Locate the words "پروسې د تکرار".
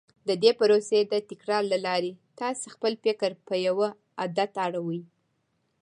0.59-1.63